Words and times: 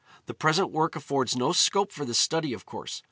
The 0.25 0.33
present 0.33 0.71
work 0.71 0.95
affords 0.95 1.35
no 1.35 1.51
scope 1.51 1.91
for 1.91 2.05
this 2.05 2.17
study, 2.17 2.53
of 2.53 2.65
course. 2.65 2.99